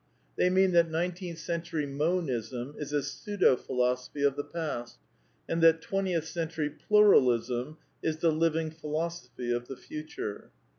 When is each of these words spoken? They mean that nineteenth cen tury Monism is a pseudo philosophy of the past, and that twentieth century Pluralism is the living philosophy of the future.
They 0.35 0.49
mean 0.49 0.71
that 0.71 0.89
nineteenth 0.89 1.37
cen 1.37 1.61
tury 1.61 1.87
Monism 1.87 2.73
is 2.79 2.91
a 2.91 3.03
pseudo 3.03 3.55
philosophy 3.55 4.23
of 4.23 4.35
the 4.35 4.43
past, 4.43 4.97
and 5.47 5.61
that 5.61 5.79
twentieth 5.79 6.25
century 6.25 6.71
Pluralism 6.71 7.77
is 8.01 8.17
the 8.17 8.31
living 8.31 8.71
philosophy 8.71 9.51
of 9.51 9.67
the 9.67 9.77
future. 9.77 10.49